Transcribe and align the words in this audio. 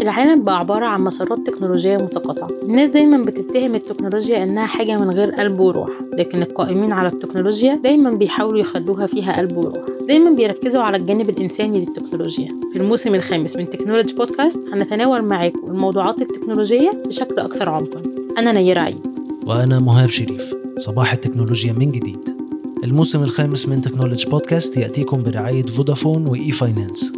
العالم 0.00 0.44
بقى 0.44 0.58
عبارة 0.58 0.86
عن 0.86 1.00
مسارات 1.00 1.38
تكنولوجية 1.46 1.96
متقاطعة. 1.96 2.48
الناس 2.62 2.88
دايما 2.88 3.24
بتتهم 3.24 3.74
التكنولوجيا 3.74 4.44
إنها 4.44 4.66
حاجة 4.66 4.98
من 4.98 5.10
غير 5.10 5.30
قلب 5.30 5.60
وروح 5.60 5.90
لكن 6.12 6.42
القائمين 6.42 6.92
على 6.92 7.08
التكنولوجيا 7.08 7.74
دايما 7.74 8.10
بيحاولوا 8.10 8.58
يخلوها 8.58 9.06
فيها 9.06 9.36
قلب 9.38 9.56
وروح. 9.56 9.84
دايما 10.08 10.30
بيركزوا 10.30 10.82
على 10.82 10.96
الجانب 10.96 11.30
الإنساني 11.30 11.80
للتكنولوجيا. 11.80 12.48
في 12.72 12.78
الموسم 12.78 13.14
الخامس 13.14 13.56
من 13.56 13.70
Technology 13.70 14.14
Podcast 14.14 14.60
هنتناول 14.72 15.22
معاكم 15.22 15.66
الموضوعات 15.68 16.22
التكنولوجية 16.22 16.90
بشكل 17.06 17.38
أكثر 17.38 17.68
عمقا. 17.68 18.02
أنا 18.38 18.52
نيرة 18.52 18.80
عيد. 18.80 19.06
وأنا 19.46 19.78
مهاب 19.78 20.08
شريف. 20.08 20.54
صباح 20.78 21.12
التكنولوجيا 21.12 21.72
من 21.72 21.92
جديد. 21.92 22.36
الموسم 22.84 23.22
الخامس 23.22 23.68
من 23.68 23.80
Technology 23.80 24.30
Podcast 24.30 24.76
يأتيكم 24.76 25.22
برعاية 25.22 25.66
Vodafone 25.66 26.26
و 26.26 26.52
e-finance 26.52 27.12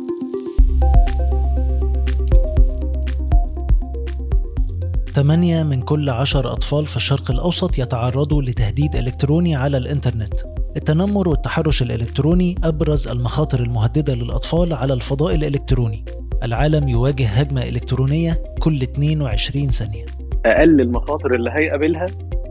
ثمانية 5.18 5.62
من 5.62 5.82
كل 5.82 6.10
عشر 6.10 6.52
أطفال 6.52 6.86
في 6.86 6.96
الشرق 6.96 7.30
الأوسط 7.30 7.78
يتعرضوا 7.78 8.42
لتهديد 8.42 8.96
إلكتروني 8.96 9.56
على 9.56 9.76
الإنترنت. 9.76 10.34
التنمر 10.76 11.28
والتحرش 11.28 11.82
الإلكتروني 11.82 12.54
أبرز 12.64 13.08
المخاطر 13.08 13.62
المهددة 13.62 14.14
للأطفال 14.14 14.72
على 14.72 14.92
الفضاء 14.94 15.34
الإلكتروني. 15.34 16.04
العالم 16.42 16.88
يواجه 16.88 17.26
هجمة 17.26 17.62
إلكترونية 17.62 18.42
كل 18.60 18.82
22 18.82 19.70
ثانية. 19.70 20.06
أقل 20.46 20.80
المخاطر 20.80 21.34
اللي 21.34 21.50
هيقابلها 21.50 22.06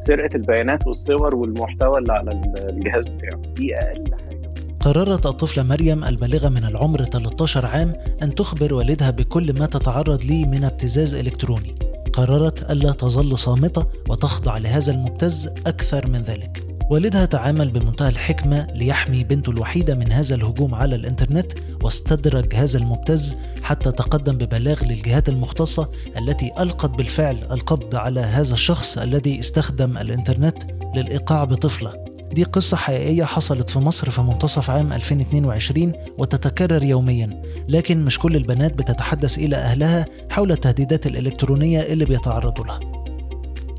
سرقة 0.07 0.35
البيانات 0.35 0.87
والصور 0.87 1.35
والمحتوى 1.35 1.99
اللي 1.99 2.13
على 2.13 2.31
الجهاز 2.69 3.03
بتاعه. 3.03 3.41
دي 3.55 3.75
أقل 3.75 4.11
حاجة. 4.11 4.53
قررت 4.79 5.25
الطفلة 5.25 5.63
مريم 5.63 6.03
البالغة 6.03 6.49
من 6.49 6.65
العمر 6.65 7.03
13 7.03 7.65
عام 7.65 7.93
أن 8.23 8.35
تخبر 8.35 8.73
والدها 8.73 9.11
بكل 9.11 9.59
ما 9.59 9.65
تتعرض 9.65 10.23
ليه 10.23 10.45
من 10.45 10.63
ابتزاز 10.63 11.15
إلكتروني. 11.15 11.75
قررت 12.17 12.71
ألا 12.71 12.91
تظل 12.91 13.37
صامتة 13.37 13.85
وتخضع 14.09 14.57
لهذا 14.57 14.91
المبتز 14.91 15.47
أكثر 15.47 16.07
من 16.07 16.21
ذلك. 16.21 16.63
والدها 16.89 17.25
تعامل 17.25 17.71
بمنتهى 17.71 18.09
الحكمة 18.09 18.67
ليحمي 18.73 19.23
بنته 19.23 19.49
الوحيدة 19.49 19.95
من 19.95 20.11
هذا 20.11 20.35
الهجوم 20.35 20.75
على 20.75 20.95
الإنترنت 20.95 21.51
واستدرج 21.83 22.55
هذا 22.55 22.79
المبتز 22.79 23.35
حتى 23.63 23.91
تقدم 23.91 24.37
ببلاغ 24.37 24.85
للجهات 24.85 25.29
المختصة 25.29 25.91
التي 26.17 26.51
ألقت 26.59 26.89
بالفعل 26.89 27.47
القبض 27.51 27.95
على 27.95 28.19
هذا 28.19 28.53
الشخص 28.53 28.97
الذي 28.97 29.39
استخدم 29.39 29.97
الإنترنت 29.97 30.57
للإيقاع 30.95 31.43
بطفلة. 31.43 32.06
دي 32.31 32.43
قصة 32.43 32.77
حقيقية 32.77 33.23
حصلت 33.23 33.69
في 33.69 33.79
مصر 33.79 34.09
في 34.09 34.21
منتصف 34.21 34.69
عام 34.69 34.93
2022 34.93 35.93
وتتكرر 36.17 36.83
يوميا 36.83 37.41
لكن 37.67 38.05
مش 38.05 38.19
كل 38.19 38.35
البنات 38.35 38.73
بتتحدث 38.73 39.37
إلى 39.37 39.55
أهلها 39.55 40.05
حول 40.29 40.51
التهديدات 40.51 41.07
الإلكترونية 41.07 41.79
اللي 41.81 42.05
بيتعرضوا 42.05 42.65
لها. 42.65 42.79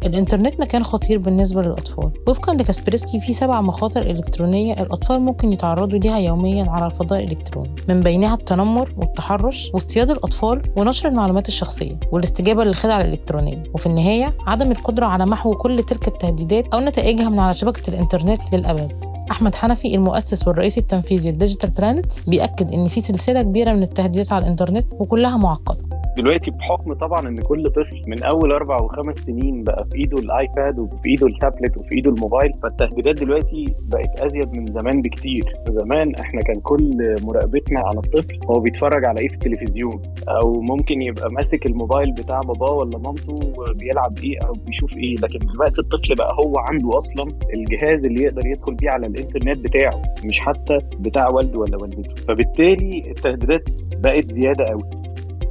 الإنترنت 0.05 0.61
مكان 0.61 0.85
خطير 0.85 1.19
بالنسبة 1.19 1.63
للأطفال. 1.63 2.11
وفقا 2.29 2.55
لكاسبرسكي 2.55 3.21
في 3.21 3.33
سبع 3.33 3.61
مخاطر 3.61 4.03
إلكترونية 4.03 4.73
الأطفال 4.73 5.21
ممكن 5.21 5.53
يتعرضوا 5.53 5.99
ليها 5.99 6.19
يوميا 6.19 6.71
على 6.71 6.87
الفضاء 6.87 7.25
الإلكتروني. 7.25 7.75
من 7.89 8.01
بينها 8.01 8.35
التنمر 8.35 8.95
والتحرش 8.97 9.71
واصطياد 9.75 10.11
الأطفال 10.11 10.63
ونشر 10.77 11.09
المعلومات 11.09 11.49
الشخصية 11.49 12.01
والاستجابة 12.13 12.65
للخدع 12.65 13.01
الإلكترونية. 13.01 13.65
وفي 13.75 13.87
النهاية 13.87 14.37
عدم 14.47 14.71
القدرة 14.71 15.07
على 15.07 15.27
محو 15.27 15.55
كل 15.55 15.83
تلك 15.83 16.09
التهديدات 16.09 16.67
أو 16.75 16.81
نتائجها 16.81 17.29
من 17.29 17.39
على 17.39 17.55
شبكة 17.55 17.91
الإنترنت 17.91 18.55
للأبد. 18.55 18.93
أحمد 19.31 19.55
حنفي 19.55 19.95
المؤسس 19.95 20.49
والرئيس 20.49 20.79
التنفيذي 20.79 21.31
ل 21.31 21.36
Digital 21.36 21.71
Planets 21.71 22.25
بيأكد 22.25 22.73
إن 22.73 22.89
في 22.89 23.01
سلسلة 23.01 23.43
كبيرة 23.43 23.73
من 23.73 23.83
التهديدات 23.83 24.33
على 24.33 24.45
الإنترنت 24.45 24.87
وكلها 24.93 25.37
معقدة. 25.37 25.88
دلوقتي 26.19 26.51
بحكم 26.51 26.93
طبعا 26.93 27.29
إن 27.29 27.37
كل 27.37 27.71
طفل 27.71 28.03
من 28.07 28.23
أول 28.23 28.53
أربع 28.53 28.77
وخمس 28.83 29.17
سنين 29.17 29.65
بقى 29.65 29.87
في 29.93 29.99
إيده 29.99 30.19
ال 30.19 30.31
iPad 30.31 30.79
وفي 30.79 31.09
إيده 31.09 31.27
التابلت 31.27 31.77
وفي 31.79 31.95
إيده 31.95 32.11
الموبايل 32.11 32.53
فالتهديدات 32.63 33.21
دلوقتي 33.23 33.75
بقت 33.81 34.21
أزيد 34.21 34.53
من 34.53 34.73
زمان 34.73 35.03
بكتير. 35.03 35.45
زمان 35.69 36.15
إحنا 36.15 36.43
كان 36.43 36.61
كل 36.61 37.15
مراقبتنا 37.23 37.81
على 37.81 37.99
الطفل 37.99 38.39
هو 38.51 38.61
بيتفرج 38.61 39.05
على 39.05 39.21
إيه 39.21 39.29
في 39.29 39.35
التلفزيون؟ 39.35 40.03
أو 40.29 40.61
ممكن 40.61 41.03
يبقى 41.03 41.31
ماسك 41.33 41.67
الموبايل 41.67 42.13
بتاع 42.13 42.41
باباه 42.41 42.73
ولا 42.73 42.99
مامته 42.99 43.53
بيلعب 43.75 44.19
إيه 44.19 44.39
أو 44.47 44.53
بيشوف 44.53 44.93
إيه. 44.93 45.15
لكن 45.15 45.39
دلوقتي 45.39 45.81
الطفل 45.81 46.15
بقى 46.19 46.35
هو 46.39 46.59
عنده 46.59 46.99
أصلا 46.99 47.33
الجهاز 47.55 48.05
اللي 48.05 48.23
يقدر 48.23 48.47
يدخل 48.47 48.75
بيه 48.75 48.91
على 48.91 49.07
الإنترنت 49.07 49.59
بتاعه 49.59 50.03
مش 50.25 50.41
حتى 50.41 50.79
بتاع 51.01 51.29
والده 51.29 51.59
ولا 51.59 51.77
والدته. 51.77 52.15
فبالتالي 52.29 53.11
التهديدات 53.11 53.63
بقت 53.97 54.31
زيادة 54.33 54.65
قوي 54.65 54.83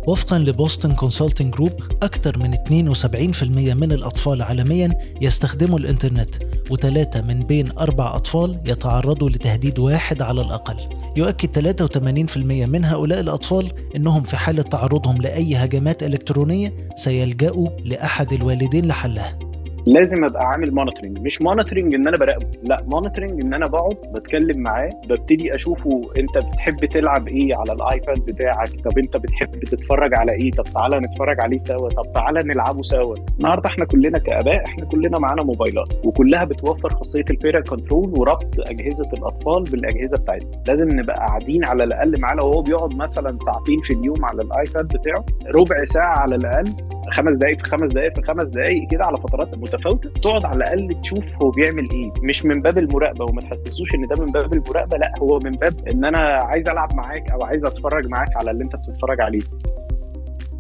وفقا 0.08 0.40
لبوستن 0.40 0.96
كونسلتنج 0.96 1.54
جروب 1.54 1.72
أكثر 2.04 2.38
من 2.38 2.54
72% 2.54 3.44
من 3.74 3.92
الأطفال 3.92 4.42
عالميا 4.42 4.98
يستخدموا 5.22 5.80
الإنترنت 5.80 6.36
وثلاثة 6.70 7.22
من 7.22 7.44
بين 7.44 7.78
أربع 7.78 8.16
أطفال 8.16 8.60
يتعرضوا 8.66 9.30
لتهديد 9.30 9.80
واحد 9.80 10.22
على 10.22 10.42
الأقل. 10.42 10.78
يؤكد 11.18 11.50
83% 11.50 12.38
من 12.66 12.86
هؤلاء 12.86 13.20
الأطفال 13.20 13.72
أنهم 13.96 14.24
في 14.24 14.38
حالة 14.38 14.62
تعرضهم 14.62 15.22
لأي 15.22 15.56
هجمات 15.56 16.04
إلكترونية 16.04 16.90
سيلجأوا 16.96 17.70
لأحد 17.86 18.34
الوالدين 18.34 18.86
لحلها. 18.86 19.47
لازم 19.88 20.24
أبقى 20.24 20.46
عامل 20.46 20.74
monitoring 20.74 21.20
مش 21.20 21.42
monitoring 21.42 21.94
إن 21.96 22.08
أنا 22.08 22.18
براقبه. 22.18 22.48
لا 22.64 22.84
monitoring 22.88 23.42
إن 23.42 23.54
أنا 23.54 23.68
بقعد 23.68 23.96
بتكلم 24.14 24.58
معاه 24.60 24.90
ببتدي 25.10 25.56
أشوفه 25.56 26.02
أنت 26.18 26.38
بتحب 26.38 26.86
تلعب 26.86 27.28
إيه 27.28 27.56
على 27.56 27.74
ال 27.74 27.83
iPad 27.83 28.20
بتاعك. 28.26 28.70
طب 28.86 28.98
أنت 28.98 29.18
بتحب 29.18 29.60
تتفرج 29.60 30.14
على 30.16 30.32
إيه؟ 30.32 30.52
طب 30.52 30.64
تعالى 30.64 31.00
نتفرج 31.00 31.40
عليه 31.40 31.58
سوا. 31.58 31.90
طب 31.90 32.14
تعالى 32.14 32.44
نلعبه 32.44 32.82
سوا. 32.82 33.16
النهارده 33.40 33.70
إحنا 33.70 33.86
كلنا 33.86 34.20
كآباء 34.20 34.66
إحنا 34.66 34.86
كلنا 34.86 35.20
معانا 35.20 35.44
موبايلات. 35.44 35.88
وكلها 36.04 36.44
بتوفر 36.44 36.90
خاصية 36.94 37.26
ال 37.30 37.33
parental 37.33 37.62
control 37.62 38.10
وربط 38.20 38.60
أجهزة 38.70 39.10
الأطفال 39.14 39.64
بالأجهزة 39.64 40.18
بتاعتنا. 40.18 40.50
لازم 40.68 41.00
نبقى 41.00 41.16
قاعدين 41.16 41.66
على 41.66 41.84
الأقل 41.84 42.22
معاه. 42.22 42.36
لو 42.36 42.44
هو 42.44 42.62
بيقعد 42.62 42.96
مثلا 42.96 43.38
ساعتين 43.46 43.82
في 43.84 43.94
اليوم 43.94 44.26
على 44.26 44.42
الايباد 44.42 44.88
بتاعه 44.88 45.26
ربع 45.56 45.84
ساعة 45.84 46.18
على 46.18 46.36
الأقل 46.36 46.97
خمس 47.12 47.34
دقائق 47.38 47.58
في 47.66 47.72
خمس 47.72 47.94
دقائق 47.94 48.16
في 48.16 48.22
خمس 48.22 48.50
دقائق 48.50 48.88
كده 48.92 49.06
على 49.06 49.18
فترات 49.18 49.58
متفاوتة 49.58 50.10
تقعد 50.10 50.46
على 50.46 50.58
الأقل 50.58 51.02
تشوف 51.02 51.24
هو 51.42 51.50
بيعمل 51.50 51.90
إيه. 51.92 52.12
مش 52.24 52.46
من 52.46 52.62
باب 52.62 52.78
المراقبة 52.78 53.26
وما 53.26 53.42
تحسسوش 53.42 53.96
إن 53.96 54.08
ده 54.08 54.26
من 54.26 54.32
باب 54.32 54.54
المراقبة 54.54 54.98
لأ 54.98 55.12
هو 55.20 55.40
من 55.40 55.52
باب 55.52 55.88
إن 55.88 56.06
أنا 56.06 56.18
عايز 56.18 56.70
ألعب 56.70 56.94
معاك 56.94 57.32
أو 57.32 57.44
عايز 57.44 57.66
أتفرج 57.66 58.08
معاك 58.08 58.38
على 58.38 58.52
اللي 58.52 58.64
أنت 58.64 58.76
بتتفرج 58.76 59.22
عليه. 59.22 59.42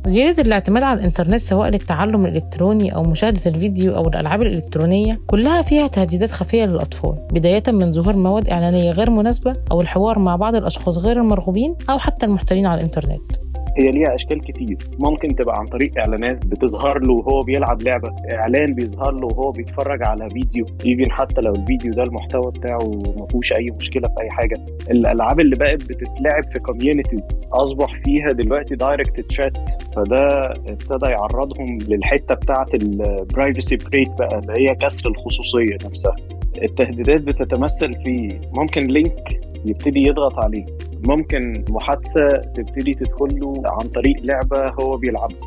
زيادة 0.08 0.41
الاعتماد 0.44 0.84
على 0.84 1.00
الإنترنت 1.00 1.35
سواء 1.35 1.69
للتعلم 1.69 2.25
الإلكتروني 2.25 2.96
أو 2.96 3.03
مشاهدة 3.03 3.41
الفيديو 3.46 3.96
أو 3.96 4.08
الألعاب 4.08 4.41
الإلكترونية 4.41 5.19
كلها 5.28 5.62
فيها 5.62 5.88
تهديدات 5.88 6.31
خفية 6.31 6.66
للأطفال 6.66 7.28
بداية 7.34 7.64
من 7.68 7.91
ظهور 7.91 8.16
مواد 8.16 8.50
إعلانية 8.50 8.91
غير 8.91 9.09
مناسبة 9.09 9.53
أو 9.72 9.81
الحوار 9.81 10.19
مع 10.19 10.35
بعض 10.35 10.56
الأشخاص 10.56 10.97
غير 10.97 11.18
المرغوبين 11.18 11.75
أو 11.90 11.97
حتى 11.97 12.25
المحتلين 12.25 12.66
على 12.66 12.78
الإنترنت. 12.78 13.47
هي 13.77 13.91
ليها 13.91 14.15
أشكال 14.15 14.41
كتير. 14.41 14.77
ممكن 15.01 15.35
تبقى 15.35 15.59
عن 15.59 15.65
طريق 15.67 15.91
إعلانات 15.99 16.45
بتظهر 16.45 16.99
له 16.99 17.13
وهو 17.13 17.41
بيلعب 17.41 17.81
لعبة 17.81 18.09
إعلان 18.31 18.73
بيظهر 18.73 19.11
له 19.11 19.27
وهو 19.27 19.51
بيتفرج 19.51 20.03
على 20.03 20.29
فيديو 20.29 20.65
even 20.85 21.11
حتى 21.11 21.41
لو 21.41 21.51
الفيديو 21.51 21.93
ده 21.93 22.03
المحتوى 22.03 22.51
بتاعه 22.51 22.91
ما 23.17 23.25
فيهوش 23.29 23.53
أي 23.53 23.71
مشكلة 23.71 24.07
في 24.07 24.21
أي 24.21 24.29
حاجة. 24.29 24.66
الألعاب 24.91 25.39
اللي 25.39 25.55
بقت 25.59 25.83
بتتلعب 25.83 26.43
في 26.53 26.59
communities 26.59 27.39
أصبح 27.53 28.01
فيها 28.05 28.31
دلوقتي 28.31 28.75
direct 28.75 29.19
chat 29.19 29.57
فده 29.95 30.51
ابتدى 30.51 31.05
يعرضهم 31.11 31.77
للحتة 31.87 32.35
بتاعة 32.35 32.67
ال 32.73 32.86
privacy 32.86 33.75
break 33.78 34.09
بقى 34.19 34.39
اللي 34.39 34.53
هي 34.69 34.75
كسر 34.75 35.09
الخصوصية 35.09 35.77
نفسها. 35.85 36.16
التهديدات 36.61 37.21
بتتمثل 37.21 37.93
في 38.03 38.39
ممكن 38.53 38.87
link 38.88 39.39
يبتدي 39.66 39.99
يضغط 40.07 40.39
عليه. 40.39 40.66
ممكن 41.06 41.63
محادثة 41.69 42.28
تبتدي 42.38 42.94
تدخل 42.94 43.40
له 43.40 43.62
عن 43.66 43.88
طريق 43.88 44.16
لعبة 44.23 44.70
هو 44.70 44.97
بيلعبها. 44.97 45.38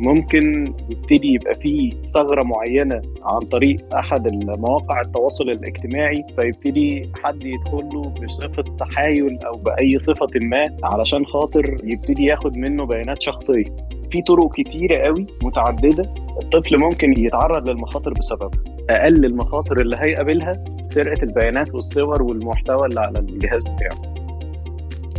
ممكن 0.00 0.74
يبتدي 0.90 1.32
يبقى 1.32 1.54
فيه 1.54 2.02
ثغرة 2.02 2.42
معينة 2.42 3.02
عن 3.22 3.38
طريق 3.38 3.94
أحد 3.94 4.26
المواقع 4.26 5.00
التواصل 5.00 5.50
الاجتماعي 5.50 6.24
فيبتدي 6.36 7.10
حد 7.22 7.44
يدخل 7.44 7.88
له 7.94 8.02
بصفة 8.02 8.64
تحايل 8.80 9.38
أو 9.38 9.56
بأي 9.56 9.98
صفة 9.98 10.28
ما 10.40 10.68
علشان 10.82 11.26
خاطر 11.26 11.76
يبتدي 11.84 12.24
ياخد 12.24 12.56
منه 12.56 12.86
بيانات 12.86 13.22
شخصية. 13.22 13.64
في 14.12 14.22
طرق 14.22 14.52
كتيرة 14.54 14.98
قوي 14.98 15.26
متعددة 15.42 16.14
الطفل 16.42 16.76
ممكن 16.78 17.24
يتعرض 17.24 17.68
للمخاطر 17.68 18.12
بسببها. 18.12 18.50
أقل 18.90 19.24
المخاطر 19.24 19.80
اللي 19.80 19.96
هيقابلها 20.00 20.64
سرقة 20.86 21.22
البيانات 21.22 21.74
والصور 21.74 22.22
والمحتوى 22.22 22.86
اللي 22.86 23.00
على 23.00 23.18
الجهاز 23.18 23.62
بتاعه. 23.62 24.17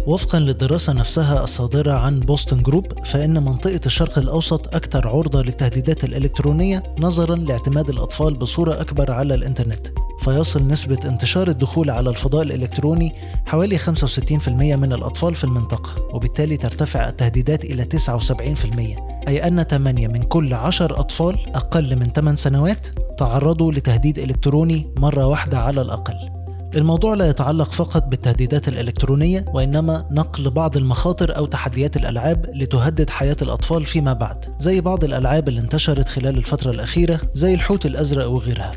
وفقا 0.10 0.40
للدراسة 0.40 0.94
نفسها 0.94 1.44
الصادرة 1.44 1.94
عن 1.94 2.20
بوستن 2.20 2.64
جروب 2.64 3.06
فإن 3.06 3.44
منطقة 3.44 3.80
الشرق 3.86 4.18
الأوسط 4.18 4.76
أكثر 4.76 5.08
عرضة 5.08 5.42
للتهديدات 5.42 6.04
الإلكترونية 6.04 6.84
نظرا 7.00 7.36
لاعتماد 7.36 7.90
الأطفال 7.90 8.34
بصورة 8.34 8.82
أكبر 8.82 9.12
على 9.12 9.34
الإنترنت. 9.34 9.88
فيصل 10.20 10.68
نسبة 10.68 11.00
انتشار 11.06 11.48
الدخول 11.48 11.90
على 11.90 12.10
الفضاء 12.10 12.42
الإلكتروني 12.42 13.16
حوالي 13.46 13.78
65% 13.78 14.50
من 14.50 14.94
الأطفال 14.94 15.36
في 15.36 15.44
المنطقة 15.44 16.16
وبالتالي 16.16 16.58
ترتفع 16.58 17.10
التهديدات 17.10 17.66
إلى 17.66 17.86
79% 17.86 19.28
أي 19.28 19.48
أن 19.48 19.64
8 19.64 20.08
من 20.08 20.24
كل 20.24 20.54
10 20.54 21.00
أطفال 21.00 21.56
أقل 21.56 21.96
من 21.96 22.12
8 22.12 22.36
سنوات 22.36 22.88
تعرضوا 23.18 23.72
لتهديد 23.72 24.20
إلكتروني 24.20 24.94
مرة 24.98 25.28
واحدة 25.28 25.60
على 25.60 25.82
الأقل. 25.82 26.39
الموضوع 26.76 27.14
لا 27.14 27.30
يتعلق 27.30 27.72
فقط 27.72 28.04
بالتهديدات 28.08 28.68
الإلكترونية 28.68 29.46
وإنما 29.54 30.06
نقل 30.12 30.50
بعض 30.50 30.78
المخاطر 30.78 31.38
أو 31.38 31.46
تحديات 31.46 31.98
الألعاب 31.98 32.46
لتهدد 32.54 33.10
حياة 33.10 33.36
الأطفال 33.42 33.86
فيما 33.86 34.14
بعد 34.14 34.46
زي 34.60 34.82
بعض 34.82 35.04
الألعاب 35.04 35.48
اللي 35.48 35.62
انتشرت 35.62 36.08
خلال 36.08 36.38
الفترة 36.38 36.72
الأخيرة 36.72 37.20
زي 37.34 37.54
الحوت 37.54 37.86
الأزرق 37.86 38.28
وغيرها. 38.28 38.72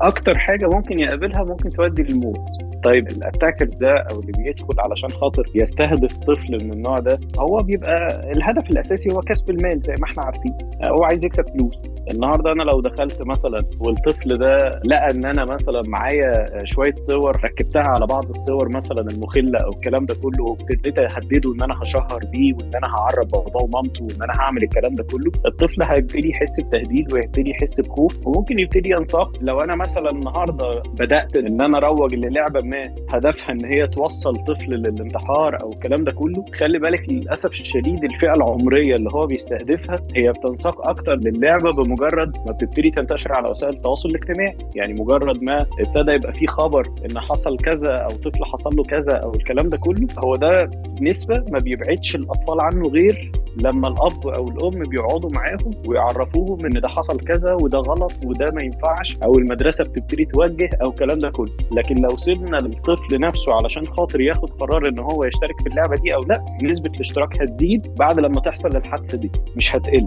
أكتر 0.00 0.38
حاجة 0.38 0.66
ممكن 0.66 0.98
يقابلها 0.98 1.44
ممكن 1.44 1.70
تؤدي 1.70 2.02
للموت. 2.02 2.65
طيب 2.86 3.08
الاتاكر 3.08 3.64
ده 3.64 3.94
أو 4.10 4.20
اللي 4.20 4.32
بيدخل 4.32 4.80
علشان 4.80 5.08
خاطر 5.10 5.42
يستهدف 5.54 6.16
طفل 6.16 6.64
من 6.64 6.72
النوع 6.72 6.98
ده 6.98 7.20
هو 7.38 7.62
بيبقى 7.62 8.30
الهدف 8.32 8.70
الأساسي 8.70 9.12
هو 9.12 9.20
كسب 9.20 9.50
المال 9.50 9.80
زي 9.80 9.94
ما 9.98 10.04
إحنا 10.04 10.22
عارفين. 10.22 10.52
هو 10.84 11.04
عايز 11.04 11.24
يكسب 11.24 11.44
فلوس. 11.48 11.74
النهارده 12.10 12.52
أنا 12.52 12.62
لو 12.62 12.80
دخلت 12.80 13.22
مثلا 13.22 13.62
والطفل 13.80 14.38
ده 14.38 14.80
لقى 14.84 15.10
إن 15.10 15.24
أنا 15.24 15.44
مثلا 15.44 15.82
معايا 15.86 16.64
شوية 16.64 16.94
صور 17.02 17.36
ركبتها 17.44 17.82
على 17.86 18.06
بعض 18.06 18.28
الصور 18.28 18.68
مثلا 18.68 19.00
المخلة 19.00 19.58
أو 19.58 19.70
الكلام 19.70 20.06
ده 20.06 20.14
كله 20.14 20.44
وابتديت 20.44 20.98
أهدده 20.98 21.52
إن 21.54 21.62
أنا 21.62 21.74
هشهر 21.82 22.20
بيه 22.32 22.54
وإن 22.54 22.74
أنا 22.74 22.86
هعرف 22.94 23.32
باباه 23.32 23.62
ومامته 23.62 24.04
وإن 24.04 24.22
أنا 24.22 24.32
هعمل 24.40 24.62
الكلام 24.62 24.94
ده 24.94 25.04
كله 25.04 25.32
الطفل 25.46 25.82
هيبتدي 25.82 26.30
يحس 26.30 26.60
بتهديد 26.60 27.12
ويبتدي 27.12 27.50
يحس 27.50 27.80
بخوف 27.80 28.26
وممكن 28.26 28.58
يبتدي 28.58 28.90
ينساق. 28.90 29.32
لو 29.42 29.60
أنا 29.60 29.74
مثلا 29.76 30.10
النهارده 30.10 30.82
بدأت 30.98 31.36
إن 31.36 31.60
أنا 31.60 31.78
أروج 31.78 32.14
للعبة 32.14 32.60
هدفها 33.08 33.52
إن 33.52 33.64
هي 33.64 33.82
توصل 33.86 34.36
طفل 34.44 34.70
للانتحار 34.70 35.60
أو 35.62 35.72
الكلام 35.72 36.04
ده 36.04 36.12
كله 36.12 36.44
خلي 36.58 36.78
بالك 36.78 37.08
للأسف 37.08 37.50
الشديد 37.50 38.04
الفئة 38.04 38.34
العمرية 38.34 38.96
اللي 38.96 39.10
هو 39.12 39.26
بيستهدفها 39.26 39.98
هي 40.14 40.32
بتنساق 40.32 40.86
أكتر 40.88 41.14
للعبة 41.14 41.72
بمجرد 41.72 42.36
ما 42.46 42.52
بتبتدي 42.52 42.90
تنتشر 42.90 43.32
على 43.32 43.48
وسائل 43.48 43.72
التواصل 43.74 44.08
الاجتماعي. 44.08 44.56
يعني 44.74 44.94
مجرد 44.94 45.42
ما 45.42 45.66
ابتدى 45.80 46.14
يبقى 46.14 46.32
في 46.32 46.46
خبر 46.46 46.88
إن 47.10 47.18
حصل 47.20 47.56
كذا 47.58 47.92
أو 47.96 48.08
طفل 48.10 48.44
حصل 48.44 48.76
له 48.76 48.84
كذا 48.84 49.12
أو 49.16 49.34
الكلام 49.34 49.68
ده 49.68 49.76
كله 49.76 50.06
هو 50.18 50.36
ده 50.36 50.70
نسبة 51.00 51.44
ما 51.50 51.58
بيبعدش 51.58 52.14
الأطفال 52.16 52.60
عنه 52.60 52.88
غير 52.88 53.32
لما 53.56 53.88
الأب 53.88 54.26
أو 54.28 54.48
الأم 54.48 54.82
بيقعدوا 54.82 55.30
معاهم 55.32 55.70
ويعرفوهم 55.86 56.66
إن 56.66 56.80
ده 56.80 56.88
حصل 56.88 57.20
كذا 57.20 57.52
وده 57.52 57.78
غلط 57.78 58.12
وده 58.24 58.50
ما 58.50 58.62
ينفعش 58.62 59.16
أو 59.22 59.38
المدرسة 59.38 59.84
بتبتدي 59.84 60.24
توجه 60.24 60.70
أو 60.82 60.90
الكلام 60.90 61.18
ده 61.20 61.30
كله. 61.30 61.52
لكن 61.72 61.94
لو 61.94 62.16
سيبنا 62.16 62.56
للطفل 62.56 63.20
نفسه 63.20 63.54
علشان 63.54 63.86
خاطر 63.86 64.20
ياخد 64.20 64.50
قرار 64.50 64.88
إن 64.88 64.98
هو 64.98 65.24
يشترك 65.24 65.60
في 65.62 65.68
اللعبة 65.68 65.96
دي 65.96 66.14
أو 66.14 66.20
لأ 66.22 66.44
نسبة 66.62 66.90
الاشتراك 66.90 67.42
هتزيد 67.42 67.94
بعد 67.94 68.20
لما 68.20 68.40
تحصل 68.40 68.76
الحادثة 68.76 69.18
دي 69.18 69.30
مش 69.56 69.76
هتقل. 69.76 70.06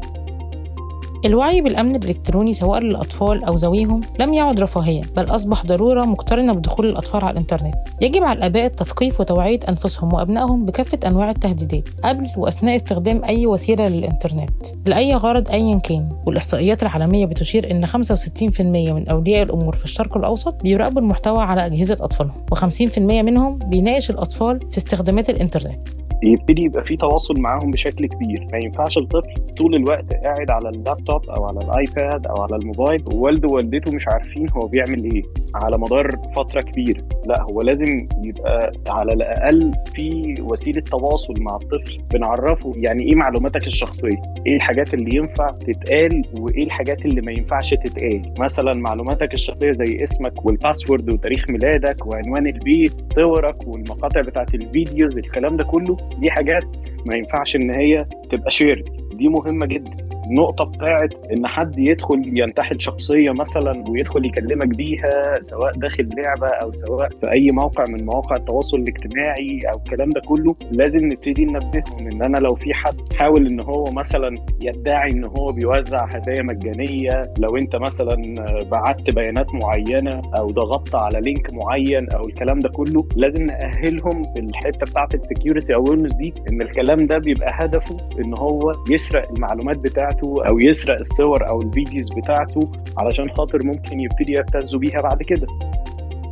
الوعي 1.25 1.61
بالأمن 1.61 1.95
الإلكتروني 1.95 2.53
سواء 2.53 2.79
للأطفال 2.79 3.43
أو 3.43 3.53
ذويهم 3.53 4.01
لم 4.19 4.33
يعد 4.33 4.59
رفاهية 4.59 5.01
بل 5.15 5.35
أصبح 5.35 5.65
ضرورة 5.65 6.05
مقترنة 6.05 6.53
بدخول 6.53 6.85
الأطفال 6.85 7.23
على 7.23 7.31
الإنترنت. 7.31 7.75
يجب 8.01 8.23
على 8.23 8.37
الآباء 8.37 8.65
التثقيف 8.65 9.19
وتوعية 9.19 9.59
أنفسهم 9.69 10.13
وأبنائهم 10.13 10.65
بكافة 10.65 10.99
أنواع 11.07 11.29
التهديدات 11.29 11.89
قبل 12.03 12.27
وأثناء 12.37 12.75
استخدام 12.75 13.23
أي 13.25 13.45
وسيلة 13.45 13.87
للإنترنت. 13.87 14.65
لأي 14.85 15.15
غرض 15.15 15.49
أيا 15.49 15.75
كان 15.75 16.09
والإحصائيات 16.25 16.83
العالمية 16.83 17.25
بتشير 17.25 17.71
إن 17.71 17.85
65% 17.85 18.61
من 18.61 19.07
أولياء 19.07 19.43
الأمور 19.43 19.75
في 19.75 19.85
الشرق 19.85 20.17
الأوسط 20.17 20.63
بيراقبوا 20.63 21.01
المحتوى 21.01 21.43
على 21.43 21.65
أجهزة 21.65 21.97
أطفالهم 22.01 22.45
و50% 22.55 22.99
منهم 22.99 23.57
بيناقش 23.57 24.09
الأطفال 24.09 24.59
في 24.71 24.77
استخدامات 24.77 25.29
الإنترنت. 25.29 26.08
يبتدي 26.23 26.61
يبقى 26.61 26.83
في 26.83 26.95
تواصل 26.97 27.39
معاهم 27.39 27.71
بشكل 27.71 28.05
كبير. 28.05 28.47
ما 28.51 28.57
ينفعش 28.57 28.97
الطفل 28.97 29.55
طول 29.57 29.75
الوقت 29.75 30.13
قاعد 30.13 30.49
على 30.51 30.69
اللابتوب 30.69 31.29
أو 31.29 31.45
على 31.45 31.59
الآيباد 31.59 32.27
أو 32.27 32.41
على 32.41 32.55
الموبايل 32.55 33.03
ووالده 33.13 33.47
ووالدته 33.49 33.91
مش 33.91 34.07
عارفين 34.07 34.49
هو 34.49 34.67
بيعمل 34.67 35.03
إيه 35.13 35.23
على 35.55 35.77
مدار 35.77 36.15
فترة 36.35 36.61
كبيرة. 36.61 37.03
لا 37.25 37.41
هو 37.41 37.61
لازم 37.61 38.07
يبقى 38.23 38.71
على 38.89 39.13
الأقل 39.13 39.71
في 39.95 40.35
وسيلة 40.41 40.81
تواصل 40.81 41.33
مع 41.39 41.55
الطفل 41.55 41.97
بنعرفه 42.13 42.73
يعني 42.75 43.03
إيه 43.03 43.15
معلوماتك 43.15 43.67
الشخصية 43.67 44.21
إيه 44.47 44.55
الحاجات 44.55 44.93
اللي 44.93 45.15
ينفع 45.15 45.51
تتقال 45.51 46.21
وإيه 46.39 46.63
الحاجات 46.63 47.05
اللي 47.05 47.21
ما 47.21 47.31
ينفعش 47.31 47.73
تتقال. 47.73 48.33
مثلا 48.39 48.73
معلوماتك 48.73 49.33
الشخصية 49.33 49.71
زي 49.71 50.03
اسمك 50.03 50.45
وال 50.45 50.58
password 50.58 51.09
وتاريخ 51.13 51.49
ميلادك 51.49 52.05
وعنوان 52.07 52.47
البيت 52.47 52.93
صورك 53.15 53.67
والمقاطع 53.67 54.21
بتاعت 54.21 54.55
ال 54.55 54.64
videos 54.64 55.17
الكلام 55.17 55.57
ده 55.57 55.63
كله 55.63 55.97
دي 56.17 56.31
حاجات 56.31 56.63
ما 57.07 57.15
ينفعش 57.15 57.55
إن 57.55 57.69
هي 57.69 58.05
تبقى 58.31 58.51
shared 58.51 58.85
دي 59.13 59.27
مهمة 59.27 59.65
جدا. 59.65 60.09
النقطة 60.29 60.65
بتاعت 60.65 61.13
إن 61.33 61.47
حد 61.47 61.79
يدخل 61.79 62.21
ينتحل 62.25 62.81
شخصية 62.81 63.31
مثلا 63.31 63.83
ويدخل 63.89 64.25
يكلمك 64.25 64.67
بيها 64.67 65.39
سواء 65.43 65.73
داخل 65.73 66.09
لعبة 66.17 66.47
أو 66.47 66.71
سواء 66.71 67.09
في 67.21 67.31
أي 67.31 67.51
موقع 67.51 67.83
من 67.89 68.05
مواقع 68.05 68.35
التواصل 68.35 68.77
الاجتماعي 68.77 69.59
أو 69.71 69.77
الكلام 69.77 70.11
ده 70.11 70.21
كله 70.27 70.55
لازم 70.71 71.05
نبتدي 71.05 71.45
ننبههم 71.45 72.07
إن 72.11 72.21
أنا 72.21 72.37
لو 72.37 72.55
في 72.55 72.73
حد 72.73 72.95
حاول 73.17 73.47
إن 73.47 73.59
هو 73.59 73.83
مثلا 73.91 74.37
يدعي 74.61 75.11
إن 75.11 75.23
هو 75.23 75.51
بيوزع 75.51 76.05
هدايا 76.05 76.41
مجانية 76.41 77.33
لو 77.37 77.57
أنت 77.57 77.75
مثلا 77.75 78.15
بعت 78.63 79.01
بيانات 79.09 79.53
معينة 79.55 80.21
أو 80.35 80.51
ضغطت 80.51 80.95
على 80.95 81.21
link 81.21 81.53
معين 81.53 82.09
أو 82.09 82.27
الكلام 82.27 82.59
ده 82.59 82.69
كله 82.69 83.05
لازم 83.15 83.43
نأهلهم 83.45 84.33
في 84.33 84.39
الحته 84.39 84.85
بتاعت 84.91 85.15
ال 85.15 85.22
security 85.22 85.75
awareness 85.75 86.13
دي 86.13 86.33
إن 86.49 86.61
الكلام 86.61 87.05
ده 87.07 87.17
بيبقى 87.17 87.51
هدفه 87.53 87.97
إن 88.19 88.33
هو 88.37 88.73
يسرق 88.89 89.31
المعلومات 89.31 89.77
بتاعته 90.19 90.47
أو 90.47 90.59
يسرق 90.59 90.99
الصور 90.99 91.47
أو 91.47 91.61
ال 91.61 91.68
videos 91.68 92.09
بتاعته 92.09 92.71
علشان 92.97 93.29
خاطر 93.29 93.63
ممكن 93.63 93.99
يبتدي 93.99 94.31
يبتزوا 94.31 94.79
بيها 94.79 95.01
بعد 95.01 95.23
كده. 95.23 95.47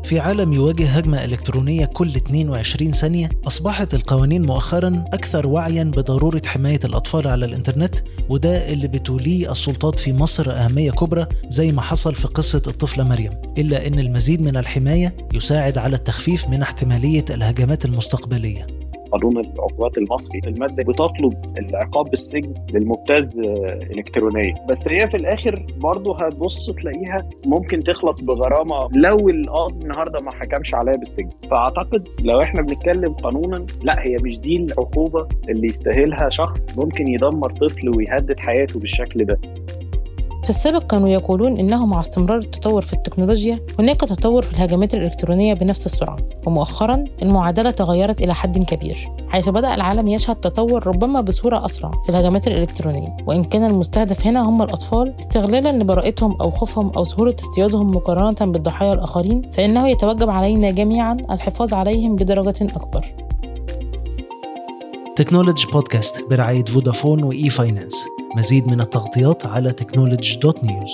في 0.04 0.20
عالم 0.20 0.54
يواجه 0.54 0.86
هجمة 0.86 1.26
إلكترونية 1.26 1.86
كل 1.86 2.16
22 2.16 2.92
ثانية 2.92 3.30
أصبحت 3.48 3.94
القوانين 3.94 4.46
مؤخرا 4.46 5.06
أكثر 5.14 5.48
وعيا 5.48 5.84
بضرورة 5.84 6.42
حماية 6.46 6.80
الأطفال 6.86 7.28
على 7.28 7.46
الإنترنت 7.46 7.96
وده 8.30 8.74
اللي 8.74 8.88
بتوليه 8.88 9.52
السلطات 9.52 10.00
في 10.00 10.14
مصر 10.14 10.52
أهمية 10.52 10.92
كبرى 10.92 11.26
زي 11.50 11.72
ما 11.72 11.82
حصل 11.82 12.16
في 12.16 12.28
قصة 12.28 12.62
الطفلة 12.68 13.04
مريم. 13.04 13.32
إلا 13.58 13.88
أن 13.88 14.00
المزيد 14.00 14.42
من 14.42 14.58
الحماية 14.58 15.18
يساعد 15.34 15.78
على 15.78 15.96
التخفيف 15.96 16.50
من 16.50 16.62
احتمالية 16.62 17.26
الهجمات 17.30 17.86
المستقبلية. 17.86 18.77
قانون 19.12 19.38
العقوبات 19.38 19.98
المصري 19.98 20.40
المادة. 20.48 20.84
بتطلب 20.84 21.34
العقاب 21.58 22.06
بالسجن 22.10 22.54
للمبتز 22.74 23.40
الكترونيا. 23.92 24.56
بس 24.70 24.88
هي 24.88 25.10
في 25.10 25.18
الآخر 25.18 25.66
برضه 25.78 26.26
هتبص 26.26 26.72
تلاقيها 26.72 27.30
ممكن 27.46 27.84
تخلص 27.84 28.22
بغرامة 28.22 28.90
لو 28.92 29.30
القاضي 29.30 29.84
النهارده 29.84 30.20
ما 30.20 30.32
حكمش 30.32 30.74
عليها 30.74 30.96
بالسجن. 30.96 31.30
فأعتقد 31.52 32.08
لو 32.22 32.42
إحنا 32.42 32.62
بنتكلم 32.62 33.14
قانونا 33.14 33.66
لا 33.84 33.96
هي 34.06 34.16
مش 34.22 34.40
دي 34.40 34.58
العقوبة 34.58 35.28
اللي 35.50 35.68
يستاهلها 35.68 36.30
شخص 36.30 36.62
ممكن 36.78 37.08
يدمر 37.08 37.52
طفل 37.52 37.90
ويهدد 37.98 38.40
حياته 38.40 38.80
بالشكل 38.80 39.26
ده. 39.26 39.40
في 40.48 40.54
السابق 40.54 40.84
كانوا 40.84 41.10
يقولون 41.10 41.60
إنه 41.60 41.86
مع 41.86 42.00
استمرار 42.00 42.38
التطور 42.38 42.82
في 42.82 42.94
التكنولوجيا 42.94 43.60
هناك 43.80 44.00
تطور 44.00 44.42
في 44.42 44.52
الهجمات 44.52 44.94
الإلكترونية 44.94 45.54
بنفس 45.54 45.86
السرعة 45.86 46.18
ومؤخرا 46.46 47.04
المعادلة 47.22 47.72
تغيرت 47.72 48.22
إلى 48.22 48.34
حد 48.34 48.58
كبير 48.58 49.10
حيث 49.30 49.50
بدأ 49.50 49.74
العالم 49.74 50.08
يشهد 50.08 50.36
تطور 50.36 50.88
ربما 50.88 51.22
بصورة 51.22 51.66
أسرع 51.66 51.92
في 52.04 52.10
الهجمات 52.10 52.48
الإلكترونية 52.48 53.18
وإن 53.26 53.44
كان 53.44 53.64
المستهدف 53.64 54.28
هنا 54.28 54.42
هم 54.42 54.62
الأطفال 54.62 55.14
استغلالا 55.20 55.72
لبراءتهم 55.72 56.38
أو 56.42 56.52
خوفهم 56.52 56.90
أو 56.90 57.04
سهولة 57.04 57.36
اصطيادهم 57.40 57.88
مقارنة 57.88 58.52
بالضحايا 58.52 58.94
الآخرين 58.94 59.52
فإنه 59.52 59.90
يتوجب 59.90 60.30
علينا 60.30 60.72
جميعا 60.72 61.14
الحفاظ 61.32 61.74
عليهم 61.74 62.16
بدرجة 62.16 62.68
أكبر. 62.76 63.16
تكنولوجي 65.16 65.68
بودكاست 65.74 66.30
برعاية 66.30 66.66
فودافون 66.66 67.24
وإي 67.24 67.50
فاينانس 67.50 68.06
مزيد 68.38 68.68
من 68.68 68.82
التغطيات 68.82 69.46
على 69.46 69.74
تكنولوجي 69.74 70.40
دوت 70.40 70.64
نيوز 70.64 70.92